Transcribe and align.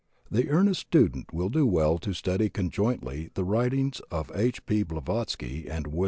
The 0.31 0.49
earnest 0.49 0.79
student 0.81 1.31
will 1.31 1.49
do 1.49 1.67
well 1.67 1.99
to 1.99 2.13
study 2.15 2.49
conjointly 2.49 3.29
the 3.35 3.43
writings 3.43 3.99
of 4.09 4.31
H. 4.33 4.65
P. 4.65 4.81
Blavatsky 4.81 5.67
and 5.69 5.85
Wm. 5.85 5.99